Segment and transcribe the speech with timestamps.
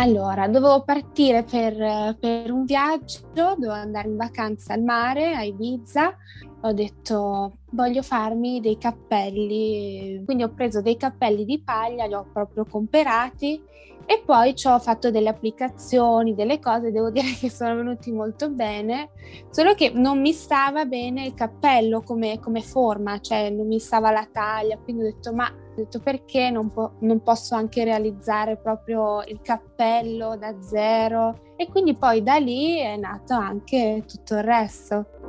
[0.00, 6.16] Allora, dovevo partire per, per, un viaggio, dovevo andare in vacanza al mare a Ibiza.
[6.62, 12.26] Ho detto voglio farmi dei cappelli, quindi ho preso dei cappelli di paglia, li ho
[12.32, 13.62] proprio comperati
[14.06, 18.48] e poi ci ho fatto delle applicazioni, delle cose, devo dire che sono venuti molto
[18.48, 19.10] bene,
[19.50, 24.10] solo che non mi stava bene il cappello come, come forma, cioè non mi stava
[24.10, 29.22] la taglia, quindi ho detto ma detto perché non, po- non posso anche realizzare proprio
[29.22, 35.19] il cappello da zero e quindi poi da lì è nato anche tutto il resto.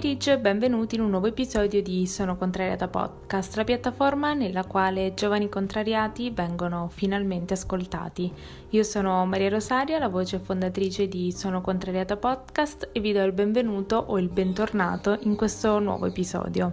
[0.00, 5.12] Pomeriggio e benvenuti in un nuovo episodio di Sono Contrariata Podcast, la piattaforma nella quale
[5.12, 8.32] giovani contrariati vengono finalmente ascoltati.
[8.70, 13.32] Io sono Maria Rosaria, la voce fondatrice di Sono Contrariata Podcast e vi do il
[13.32, 16.72] benvenuto o il bentornato in questo nuovo episodio.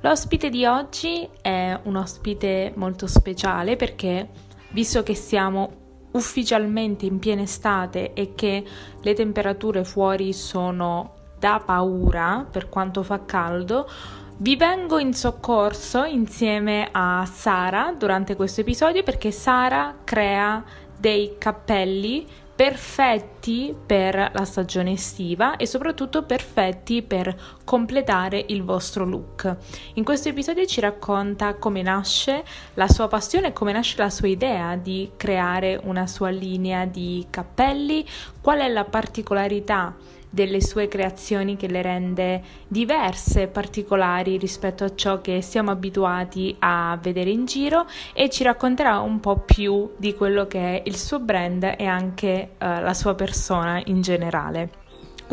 [0.00, 4.30] L'ospite di oggi è un ospite molto speciale perché,
[4.70, 8.64] visto che siamo ufficialmente in piena estate e che
[9.02, 13.90] le temperature fuori sono da paura per quanto fa caldo,
[14.36, 20.62] vi vengo in soccorso insieme a Sara durante questo episodio perché Sara crea
[20.96, 29.56] dei cappelli perfetti per la stagione estiva e soprattutto perfetti per completare il vostro look.
[29.94, 34.28] In questo episodio ci racconta come nasce la sua passione e come nasce la sua
[34.28, 38.06] idea di creare una sua linea di cappelli,
[38.40, 45.20] qual è la particolarità delle sue creazioni che le rende diverse, particolari rispetto a ciò
[45.20, 50.46] che siamo abituati a vedere in giro e ci racconterà un po' più di quello
[50.46, 54.81] che è il suo brand e anche uh, la sua persona in generale.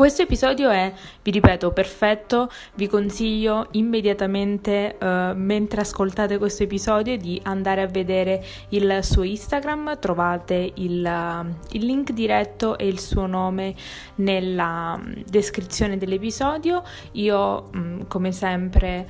[0.00, 0.90] Questo episodio è,
[1.22, 8.42] vi ripeto, perfetto, vi consiglio immediatamente uh, mentre ascoltate questo episodio di andare a vedere
[8.70, 13.74] il suo Instagram, trovate il, uh, il link diretto e il suo nome
[14.14, 16.82] nella um, descrizione dell'episodio.
[17.12, 19.06] Io, um, come sempre,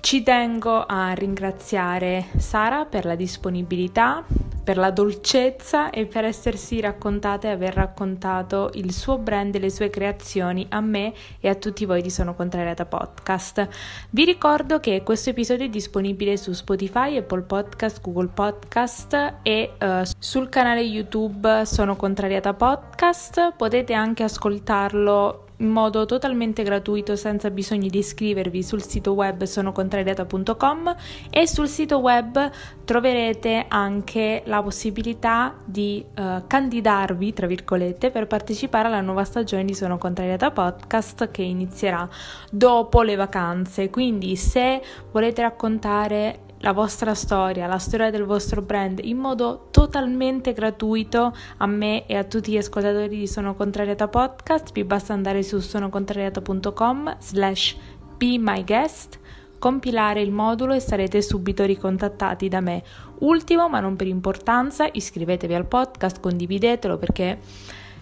[0.00, 4.24] ci tengo a ringraziare Sara per la disponibilità,
[4.62, 9.70] per la dolcezza e per essersi raccontata e aver raccontato il suo brand e le
[9.70, 13.68] sue creazioni a me e a tutti voi di Sono Contrariata Podcast.
[14.10, 20.02] Vi ricordo che questo episodio è disponibile su Spotify, Apple Podcast, Google Podcast e uh,
[20.18, 23.54] sul canale YouTube Sono Contrariata Podcast.
[23.56, 30.94] Potete anche ascoltarlo in modo totalmente gratuito senza bisogno di iscrivervi sul sito web sonocontrariata.com
[31.30, 32.50] e sul sito web
[32.84, 39.74] troverete anche la possibilità di uh, candidarvi, tra virgolette, per partecipare alla nuova stagione di
[39.74, 42.08] Sono Contrariata Podcast che inizierà
[42.50, 43.90] dopo le vacanze.
[43.90, 50.52] Quindi se volete raccontare la vostra storia, la storia del vostro brand in modo totalmente
[50.52, 55.42] gratuito a me e a tutti gli ascoltatori di Sono Contrariata Podcast, vi basta andare
[55.42, 57.76] su sonocontrariata.com slash
[58.16, 59.18] be my guest,
[59.58, 62.82] compilare il modulo e sarete subito ricontattati da me.
[63.18, 67.38] Ultimo, ma non per importanza, iscrivetevi al podcast, condividetelo perché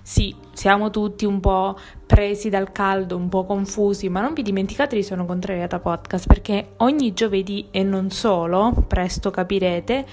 [0.06, 4.96] sì, siamo tutti un po' presi dal caldo, un po' confusi, ma non vi dimenticate
[4.96, 10.06] di Sono Contrariata Podcast perché ogni giovedì e non solo, presto capirete,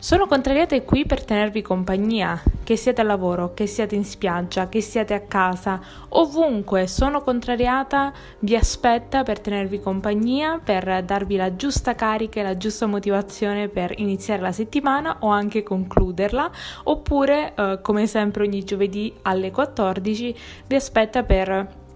[0.00, 4.80] sono contrariate qui per tenervi compagnia, che siate al lavoro, che siate in spiaggia, che
[4.80, 11.96] siate a casa, ovunque sono contrariata vi aspetta per tenervi compagnia, per darvi la giusta
[11.96, 16.48] carica e la giusta motivazione per iniziare la settimana o anche concluderla,
[16.84, 20.36] oppure eh, come sempre ogni giovedì alle 14
[20.68, 21.86] vi aspetta per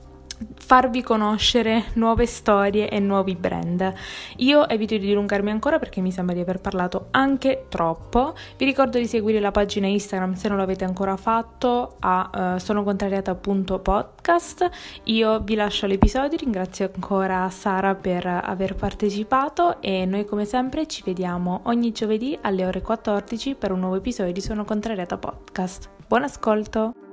[0.56, 3.92] farvi conoscere nuove storie e nuovi brand.
[4.36, 8.34] Io evito di dilungarmi ancora perché mi sembra di aver parlato anche troppo.
[8.56, 14.70] Vi ricordo di seguire la pagina Instagram se non l'avete ancora fatto a uh, sonocontrariata.podcast.
[15.05, 21.02] Io vi lascio l'episodio, ringrazio ancora Sara per aver partecipato e noi come sempre ci
[21.05, 25.88] vediamo ogni giovedì alle ore 14 per un nuovo episodio di Sono Contrariata Podcast.
[26.06, 27.12] Buon ascolto!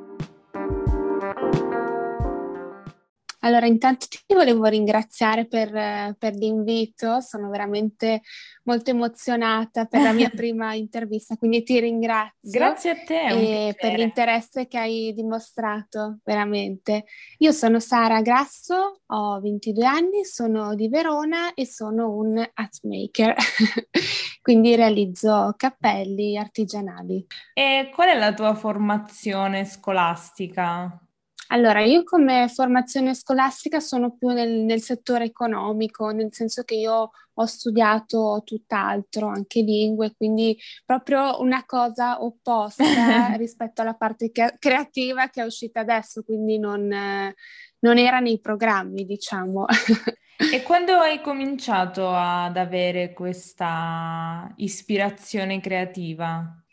[3.40, 8.22] Allora, intanto ti volevo ringraziare per, per, l'invito, sono veramente
[8.64, 12.52] molto emozionata per la mia prima intervista, quindi ti ringrazio.
[12.52, 13.68] Grazie a te.
[13.70, 17.06] E per l'interesse che hai dimostrato, veramente.
[17.38, 23.36] Io sono Sara Grasso, ho 22 anni, sono di Verona e sono un hat maker,
[24.42, 27.26] quindi realizzo cappelli artigianali.
[27.54, 31.00] E qual è la tua formazione scolastica?
[31.52, 37.10] Allora, io come formazione scolastica sono più nel, nel, settore economico, nel senso che io
[37.34, 40.56] ho studiato tutt'altro, anche lingue, quindi
[40.86, 46.92] proprio una cosa opposta rispetto alla parte che, creativa che è uscita adesso, quindi non,
[46.92, 47.34] eh,
[47.80, 49.66] non era nei programmi, diciamo.
[50.54, 56.64] E quando hai cominciato ad avere questa ispirazione creativa?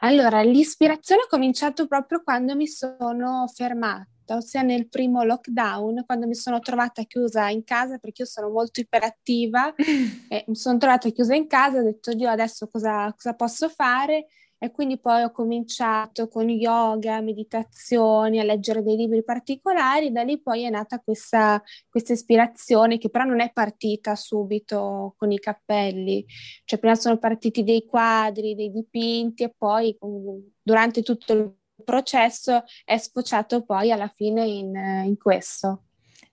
[0.00, 6.34] Allora, l'ispirazione ha cominciato proprio quando mi sono fermata, ossia nel primo lockdown, quando mi
[6.34, 9.74] sono trovata chiusa in casa perché io sono molto iperattiva
[10.28, 14.26] e mi sono trovata chiusa in casa, ho detto Dio adesso cosa, cosa posso fare?
[14.60, 20.40] E quindi poi ho cominciato con yoga, meditazioni, a leggere dei libri particolari, da lì
[20.40, 26.26] poi è nata questa, questa ispirazione che però non è partita subito con i cappelli,
[26.64, 29.96] cioè prima sono partiti dei quadri, dei dipinti e poi
[30.60, 35.84] durante tutto il processo è sfociato poi alla fine in, in questo.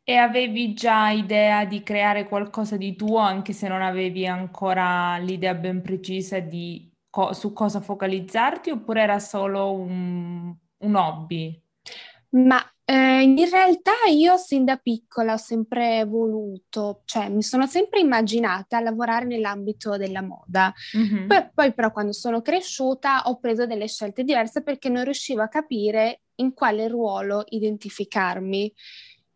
[0.03, 5.56] E avevi già idea di creare qualcosa di tuo, anche se non avevi ancora l'idea
[5.56, 11.59] ben precisa di co- su cosa focalizzarti oppure era solo un, un hobby?
[12.31, 17.99] Ma eh, in realtà io sin da piccola ho sempre voluto, cioè mi sono sempre
[17.99, 20.71] immaginata lavorare nell'ambito della moda.
[20.95, 21.27] Mm-hmm.
[21.27, 25.47] Poi, poi però quando sono cresciuta ho preso delle scelte diverse perché non riuscivo a
[25.47, 28.71] capire in quale ruolo identificarmi.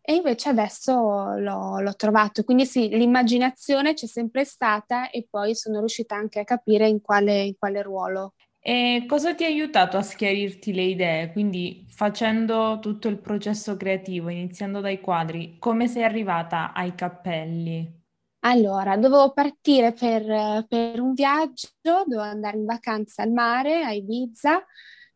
[0.00, 0.92] E invece adesso
[1.36, 6.44] l'ho, l'ho, trovato, quindi sì, l'immaginazione c'è sempre stata e poi sono riuscita anche a
[6.44, 8.34] capire in quale, in quale ruolo.
[8.62, 11.32] E cosa ti ha aiutato a schiarirti le idee?
[11.32, 17.98] Quindi facendo tutto il processo creativo, iniziando dai quadri, come sei arrivata ai cappelli?
[18.42, 24.64] Allora, dovevo partire per, per un viaggio, dovevo andare in vacanza al mare, a Ibiza,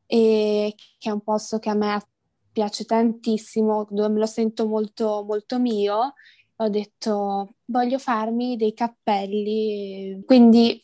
[0.06, 2.00] e, che è un posto che a me
[2.52, 6.14] piace tantissimo, dove me lo sento molto, molto mio,
[6.56, 10.82] ho detto voglio farmi dei cappelli, quindi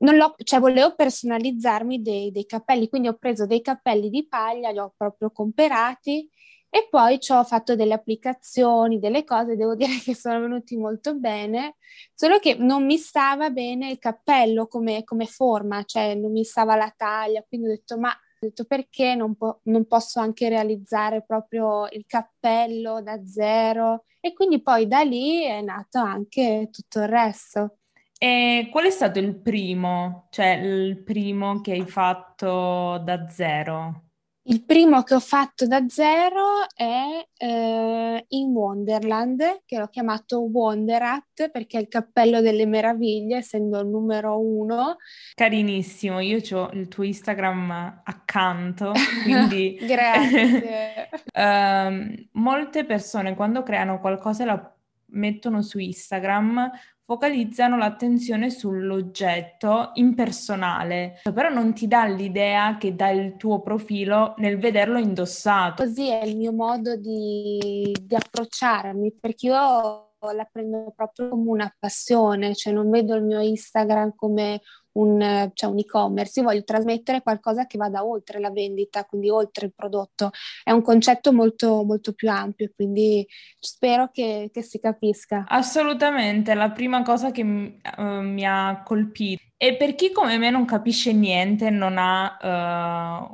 [0.00, 4.70] non l'ho, cioè volevo personalizzarmi dei, dei cappelli, quindi ho preso dei cappelli di paglia,
[4.70, 6.28] li ho proprio comperati
[6.70, 11.14] e poi ci ho fatto delle applicazioni, delle cose, devo dire che sono venuti molto
[11.14, 11.76] bene,
[12.14, 16.76] solo che non mi stava bene il cappello come, come forma, cioè non mi stava
[16.76, 21.24] la taglia, quindi ho detto ma ho detto perché non, po- non posso anche realizzare
[21.24, 27.08] proprio il cappello da zero e quindi poi da lì è nato anche tutto il
[27.08, 27.78] resto.
[28.18, 34.08] E qual è stato il primo, cioè il primo che hai fatto da zero?
[34.50, 41.50] Il primo che ho fatto da zero è eh, in Wonderland, che l'ho chiamato Wonderat
[41.50, 44.96] perché è il cappello delle meraviglie, essendo il numero uno.
[45.34, 48.92] Carinissimo, io ho il tuo Instagram accanto,
[49.22, 49.78] quindi...
[49.82, 51.10] Grazie.
[51.34, 54.76] uh, molte persone quando creano qualcosa la
[55.10, 56.70] mettono su Instagram
[57.08, 64.58] focalizzano l'attenzione sull'oggetto impersonale, però non ti dà l'idea che dà il tuo profilo nel
[64.58, 65.82] vederlo indossato.
[65.84, 71.74] Così è il mio modo di, di approcciarmi, perché io la prendo proprio come una
[71.78, 74.60] passione, cioè non vedo il mio Instagram come
[74.98, 79.66] un, cioè un e-commerce, io voglio trasmettere qualcosa che vada oltre la vendita, quindi oltre
[79.66, 80.30] il prodotto.
[80.62, 83.26] È un concetto molto, molto più ampio, quindi
[83.58, 85.44] spero che, che si capisca.
[85.48, 90.64] Assolutamente, la prima cosa che uh, mi ha colpito e per chi come me non
[90.64, 92.38] capisce niente, non ha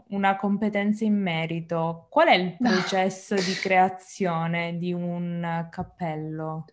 [0.08, 6.64] uh, una competenza in merito, qual è il processo di creazione di un cappello?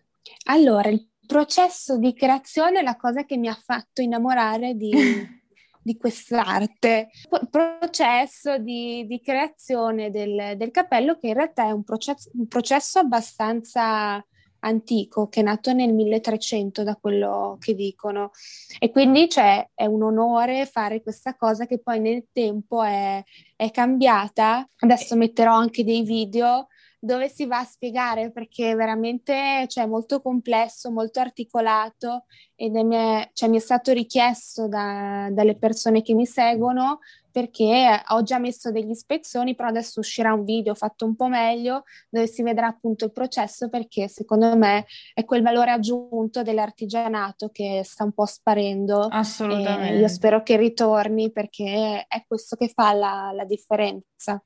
[0.46, 4.90] Allora, il processo di creazione è la cosa che mi ha fatto innamorare di,
[5.82, 7.10] di quest'arte.
[7.30, 12.46] Il processo di, di creazione del, del, cappello che in realtà è un processo, un
[12.46, 14.24] processo abbastanza
[14.64, 18.30] antico che è nato nel 1300 da quello che dicono.
[18.78, 23.22] E quindi cioè, è un onore fare questa cosa che poi nel tempo è,
[23.56, 24.68] è cambiata.
[24.78, 26.68] Adesso metterò anche dei video
[27.04, 32.82] dove si va a spiegare perché veramente cioè, è molto complesso, molto articolato ed è,
[32.84, 37.00] mi, è, cioè, mi è stato richiesto da, dalle persone che mi seguono
[37.32, 41.82] perché ho già messo degli spezzoni, però adesso uscirà un video fatto un po' meglio
[42.08, 47.80] dove si vedrà appunto il processo perché secondo me è quel valore aggiunto dell'artigianato che
[47.84, 49.08] sta un po' sparendo.
[49.10, 49.96] Assolutamente.
[49.96, 54.40] Io spero che ritorni perché è questo che fa la, la differenza.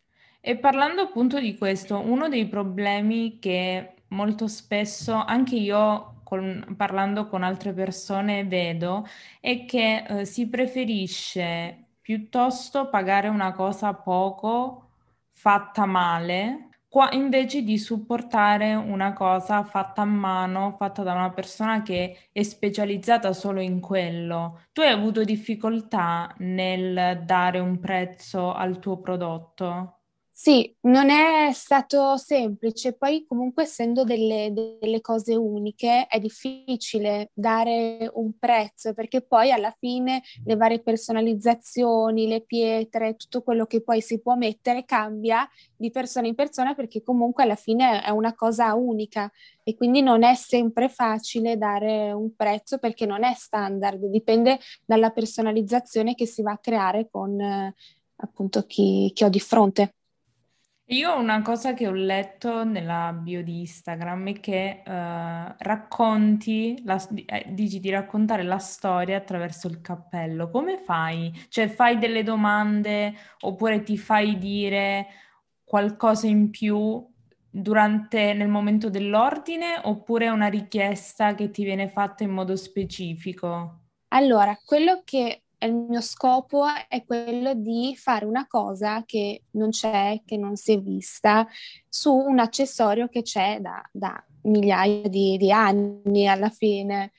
[0.49, 7.27] E parlando appunto di questo, uno dei problemi che molto spesso anche io con, parlando
[7.27, 9.05] con altre persone vedo
[9.41, 14.91] è che eh, si preferisce piuttosto pagare una cosa poco
[15.33, 21.83] fatta male qua invece di supportare una cosa fatta a mano, fatta da una persona
[21.83, 24.61] che è specializzata solo in quello.
[24.73, 29.96] Tu hai avuto difficoltà nel dare un prezzo al tuo prodotto?
[30.39, 38.11] Sì, non è stato semplice, poi comunque essendo delle, delle, cose uniche è difficile dare
[38.13, 44.03] un prezzo perché poi alla fine le varie personalizzazioni, le pietre, tutto quello che poi
[44.03, 48.75] si può mettere cambia di persona in persona perché comunque alla fine è una cosa
[48.75, 49.33] unica.
[49.65, 55.11] E quindi non è sempre facile dare un prezzo perché non è standard, dipende dalla
[55.11, 57.41] personalizzazione che si va a creare con
[58.17, 59.93] appunto chi, chi ho di fronte.
[60.91, 67.05] Io una cosa che ho letto nella bio di Instagram è che eh, racconti, la,
[67.27, 70.49] eh, dici di raccontare la storia attraverso il cappello.
[70.49, 71.33] Come fai?
[71.49, 75.07] Cioè fai delle domande oppure ti fai dire
[75.65, 77.05] qualcosa in più
[77.51, 83.81] durante, nel momento dell'ordine oppure è una richiesta che ti viene fatta in modo specifico?
[84.11, 90.23] Allora, quello che il mio scopo è quello di fare una cosa che non c'è,
[90.25, 91.47] che non si è vista,
[91.89, 97.13] su un accessorio che c'è da, da migliaia di, di, anni alla fine.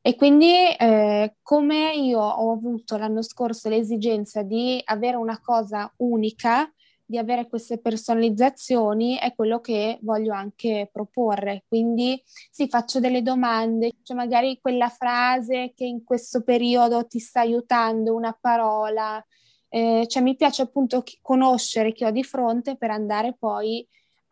[0.00, 6.70] E quindi eh, come io ho avuto l'anno scorso l'esigenza di avere una cosa unica,
[7.06, 11.64] di avere queste personalizzazioni è quello che voglio anche proporre.
[11.68, 17.40] Quindi sì, faccio delle domande, cioè magari quella frase che in questo periodo ti sta
[17.40, 19.24] aiutando, una parola.
[19.68, 23.86] Eh, cioè mi piace appunto conoscere chi ho di fronte per andare poi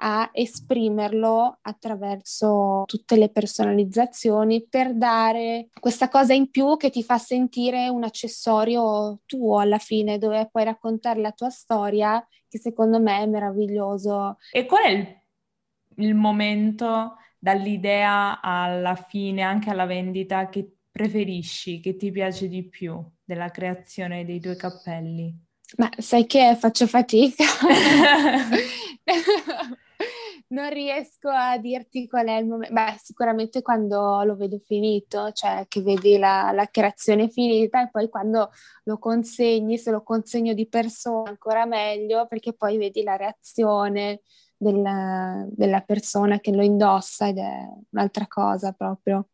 [0.04, 7.18] a esprimerlo attraverso tutte le personalizzazioni per dare questa cosa in più che ti fa
[7.18, 13.20] sentire un accessorio tuo alla fine, dove puoi raccontare la tua storia, che secondo me
[13.20, 14.38] è meraviglioso.
[14.50, 15.20] E qual è il,
[15.98, 23.00] il momento dall'idea alla fine, anche alla vendita, che preferisci, che ti piace di più
[23.22, 25.32] della creazione dei tuoi cappelli?
[25.76, 27.44] Ma sai che faccio fatica?
[30.52, 32.74] non riesco a dirti qual è il momento.
[32.74, 38.08] Beh, sicuramente quando lo vedo finito, cioè che vedi la, la, creazione finita e poi
[38.08, 38.50] quando
[38.84, 44.22] lo consegni, se lo consegno di persona ancora meglio, perché poi vedi la reazione
[44.56, 49.28] della, della persona che lo indossa ed è un'altra cosa proprio.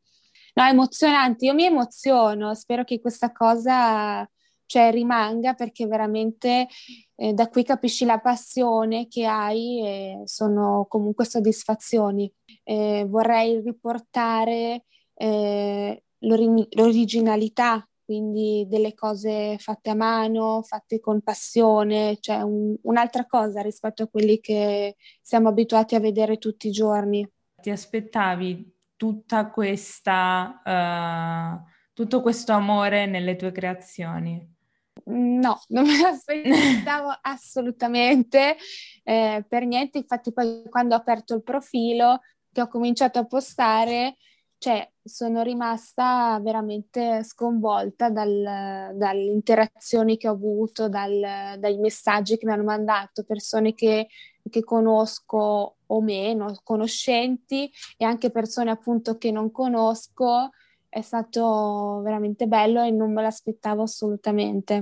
[0.55, 1.47] No, emozionante.
[1.47, 4.29] Io mi emoziono, spero che questa cosa
[4.69, 6.69] cioè rimanga perché veramente
[7.17, 12.31] eh, da qui capisci la passione che hai e sono comunque soddisfazioni.
[12.63, 14.85] Eh, vorrei riportare
[15.15, 23.25] eh, l'ori- l'originalità, quindi delle cose fatte a mano, fatte con passione, cioè un, un'altra
[23.25, 27.27] cosa rispetto a quelli che siamo abituati a vedere tutti i giorni.
[27.61, 30.61] Ti aspettavi tutta questa,
[31.65, 34.57] uh, tutto questo amore nelle tue creazioni?
[35.05, 38.57] No, non me l'aspettavo assolutamente
[39.05, 39.99] eh, per niente.
[39.99, 42.21] Infatti, poi quando ho aperto il profilo,
[42.53, 44.17] che ho cominciato a postare,
[44.59, 52.45] cioè sono rimasta veramente sconvolta dal, dalle interazioni che ho avuto, dal, dai messaggi che
[52.45, 54.09] mi hanno mandato, persone che,
[54.51, 60.51] che conosco o meno, conoscenti e anche persone appunto che non conosco
[60.89, 64.81] è stato veramente bello e non me l'aspettavo assolutamente.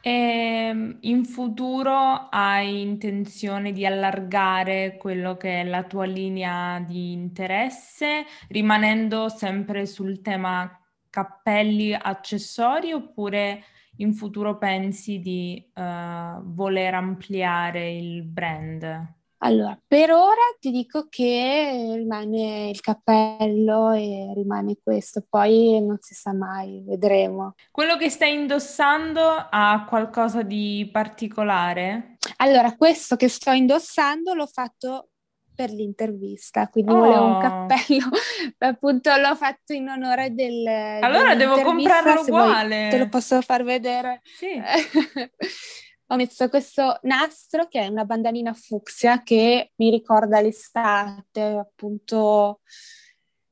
[0.00, 0.10] E
[0.70, 8.24] ehm, in futuro hai intenzione di allargare quello che è la tua linea di interesse,
[8.48, 10.70] rimanendo sempre sul tema
[11.08, 13.64] cappelli, accessori, oppure
[13.96, 19.18] in futuro pensi di uh, voler ampliare il brand?
[19.42, 26.14] Allora, per ora ti dico che rimane il cappello e rimane questo, poi non si
[26.14, 27.54] sa mai, vedremo.
[27.70, 32.16] Quello che stai indossando ha qualcosa di particolare?
[32.36, 35.08] Allora, questo che sto indossando l'ho fatto
[35.54, 36.98] per l'intervista, quindi oh.
[36.98, 37.38] volevo un oh.
[37.38, 38.08] cappello,
[38.58, 40.66] appunto l'ho fatto in onore del...
[40.66, 42.88] Allora devo comprarlo uguale.
[42.90, 44.20] te lo posso far vedere?
[44.22, 44.60] Sì.
[46.12, 52.60] ho messo questo nastro che è una bandanina fucsia che mi ricorda l'estate, appunto.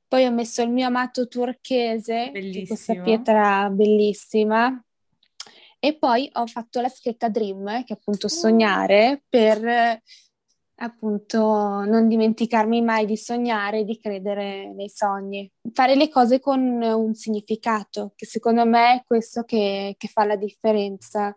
[0.09, 2.33] Poi ho messo il mio amato turchese,
[2.67, 4.83] questa pietra bellissima.
[5.79, 8.31] E poi ho fatto la scritta Dream, che è appunto oh.
[8.31, 10.00] sognare, per
[10.81, 11.38] appunto
[11.85, 15.49] non dimenticarmi mai di sognare e di credere nei sogni.
[15.73, 20.37] Fare le cose con un significato, che secondo me è questo che, che fa la
[20.37, 21.37] differenza.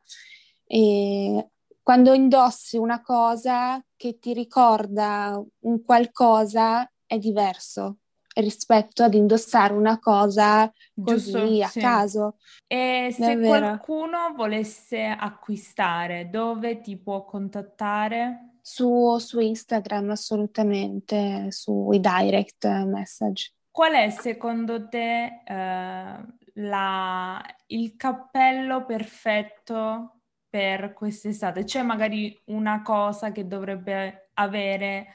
[0.74, 1.50] E
[1.82, 7.98] quando indossi una cosa che ti ricorda un qualcosa è diverso
[8.36, 11.80] rispetto ad indossare una cosa così Giusto, a sì.
[11.82, 12.38] caso.
[12.68, 18.60] E se qualcuno volesse acquistare, dove ti può contattare?
[18.62, 23.56] Su, su Instagram assolutamente, sui direct message.
[23.70, 30.21] Qual è secondo te eh, la, il cappello perfetto
[30.52, 31.64] per quest'estate?
[31.64, 35.08] C'è magari una cosa che dovrebbe avere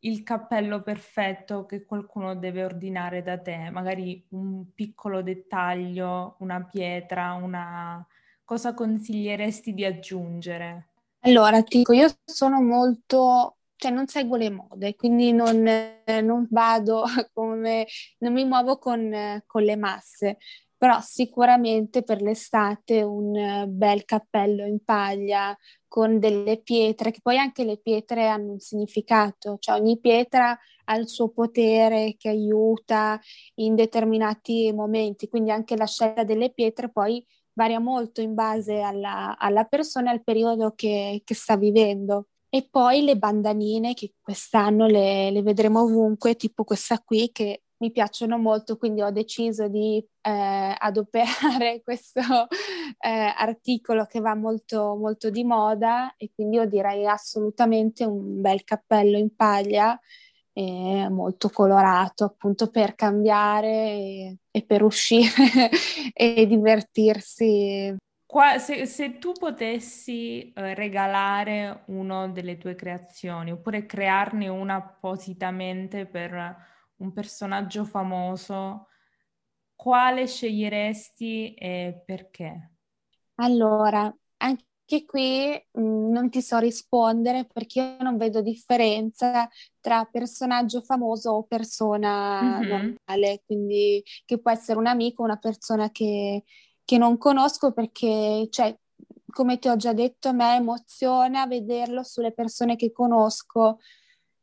[0.00, 3.70] il cappello perfetto che qualcuno deve ordinare da te?
[3.70, 8.06] Magari un piccolo dettaglio, una pietra, una...
[8.44, 10.88] Cosa consiglieresti di aggiungere?
[11.20, 15.62] Allora, ti dico, io sono molto cioè non seguo le mode, quindi non,
[16.22, 17.86] non vado come,
[18.18, 20.38] non mi muovo con, con, le masse,
[20.84, 25.56] però sicuramente per l'estate un bel cappello in paglia
[25.88, 30.96] con delle pietre, che poi anche le pietre hanno un significato, cioè ogni pietra ha
[30.96, 33.18] il suo potere che aiuta
[33.54, 37.24] in determinati momenti, quindi anche la scelta delle pietre poi
[37.54, 42.26] varia molto in base alla, alla persona e al periodo che, che sta vivendo.
[42.50, 47.90] E poi le bandanine che quest'anno le, le, vedremo ovunque, tipo questa qui che mi
[47.90, 55.28] piacciono molto, quindi ho deciso di eh, adoperare questo eh, articolo che va molto, molto
[55.28, 59.98] di moda e quindi io direi assolutamente un bel cappello in paglia
[60.54, 65.68] eh, molto colorato appunto per cambiare e, e per uscire
[66.14, 67.94] e divertirsi.
[68.24, 76.06] Qua, se, se, tu potessi eh, regalare una delle tue creazioni oppure crearne una appositamente
[76.06, 78.88] per un personaggio famoso,
[79.74, 82.72] quale sceglieresti e perché?
[83.36, 89.48] Allora, anche qui mh, mm, non ti so rispondere perché io non vedo differenza
[89.80, 92.68] tra personaggio famoso o persona mm-hmm.
[92.68, 96.44] normale, quindi che può essere un amico o una persona che
[96.84, 98.76] che non conosco perché, cioè,
[99.30, 103.78] come ti ho già detto, a me emoziona vederlo sulle persone che conosco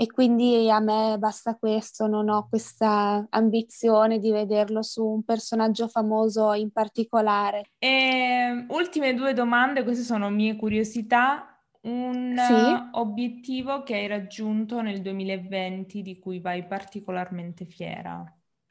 [0.02, 5.88] e quindi a me basta questo, non ho questa ambizione di vederlo su un personaggio
[5.88, 7.70] famoso in particolare.
[7.78, 11.56] E, ultime due domande, queste sono mie curiosità.
[11.82, 12.98] Un sì?
[12.98, 18.24] obiettivo che hai raggiunto nel 2020 di cui vai particolarmente fiera?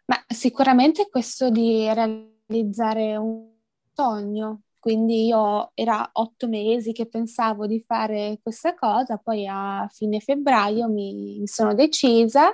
[0.06, 3.50] Ma sicuramente questo di realizzare un
[3.92, 4.62] sogno.
[4.80, 10.88] Quindi io era otto mesi che pensavo di fare questa cosa, poi a fine febbraio
[10.88, 12.50] mi, mi sono decisa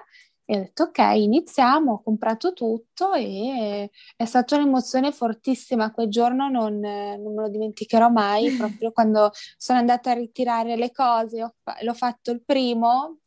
[0.49, 5.93] e ho detto ok, iniziamo, ho comprato tutto e è stata un'emozione fortissima.
[5.93, 10.93] Quel giorno non, non me lo dimenticherò mai, proprio quando sono andata a ritirare le
[10.93, 13.19] cose, ho, l'ho fatto il primo,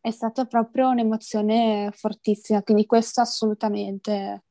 [0.00, 4.42] è stata proprio un'emozione fortissima, quindi questo assolutamente.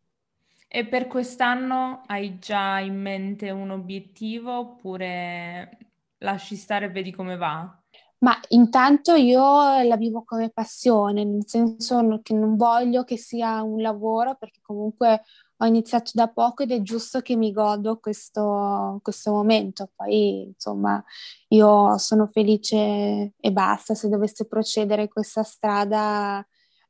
[0.76, 5.78] E per quest'anno hai già in mente un obiettivo oppure
[6.18, 7.80] lasci stare e vedi come va?
[8.24, 13.84] Ma intanto io la vivo come passione, nel senso che non voglio che sia un
[13.84, 15.22] lavoro perché comunque
[15.58, 19.92] ho iniziato da poco ed è giusto che mi godo questo, questo momento.
[19.96, 21.04] Poi, insomma,
[21.50, 23.94] io sono felice e basta.
[23.94, 26.44] Se dovesse procedere questa strada,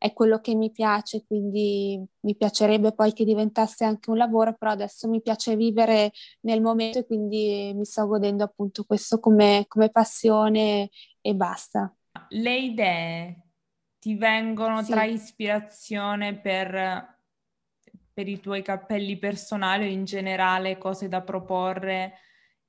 [0.03, 4.71] è quello che mi piace, quindi mi piacerebbe poi che diventasse anche un lavoro, però
[4.71, 6.11] adesso mi piace vivere
[6.41, 10.89] nel momento e quindi mi sto godendo appunto questo come, come passione
[11.21, 11.95] e basta.
[12.31, 13.43] Le idee
[13.97, 14.91] ti vengono sì.
[14.91, 17.19] tra ispirazione per,
[18.11, 22.15] per i tuoi cappelli personali o in generale cose da proporre?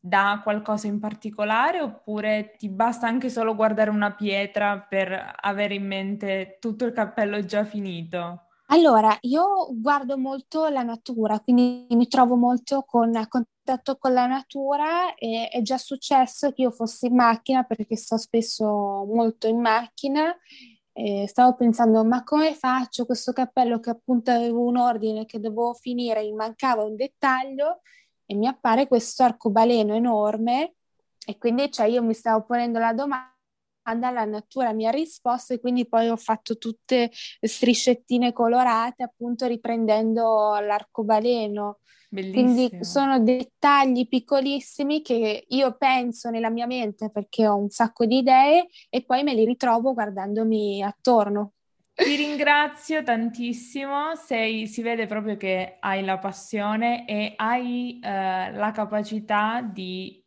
[0.07, 5.87] Da qualcosa in particolare oppure ti basta anche solo guardare una pietra per avere in
[5.87, 8.49] mente tutto il cappello già finito?
[8.67, 14.27] Allora, io guardo molto la natura, quindi mi trovo molto con, a contatto con la
[14.27, 18.67] natura e è già successo che io fossi in macchina perché sto spesso
[19.11, 20.37] molto in macchina
[20.93, 25.73] e stavo pensando ma come faccio questo cappello che appunto avevo un ordine che dovevo
[25.73, 27.81] finire, mi mancava un dettaglio
[28.27, 30.75] e mi appare questo arcobaleno enorme
[31.27, 33.33] e quindi cioè, io mi stavo ponendo la domanda
[34.11, 40.59] la natura mi ha risposto e quindi poi ho fatto tutte striscettine colorate appunto riprendendo
[40.61, 41.81] l'arcobaleno.
[42.09, 42.69] Bellissimo.
[42.69, 48.19] Quindi sono dettagli piccolissimi che io penso nella mia mente perché ho un sacco di
[48.19, 51.55] idee e poi me li ritrovo guardandomi attorno.
[51.95, 58.73] Ti ringrazio tantissimo, Sei, si vede proprio che hai la passione e hai eh, la
[58.73, 60.21] capacità di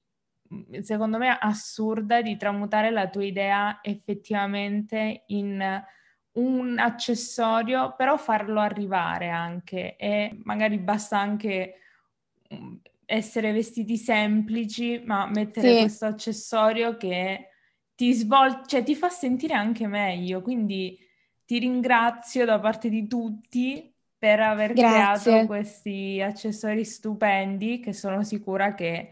[0.82, 5.84] secondo me assurda di tramutare la tua idea effettivamente in
[6.34, 11.74] un accessorio, però farlo arrivare anche e magari basta anche
[12.54, 12.76] mm,
[13.06, 15.80] essere vestiti semplici, ma mettere sì.
[15.80, 17.50] questo accessorio che
[17.96, 20.42] ti svolge, cioè ti fa sentire anche meglio.
[20.42, 20.98] Quindi
[21.48, 25.32] ti ringrazio da parte di tutti per aver Grazie.
[25.32, 29.12] creato questi accessori stupendi che sono sicura che